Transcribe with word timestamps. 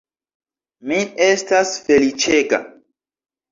Mi 0.91 0.97
estas 1.27 1.75
feliĉega. 1.91 2.63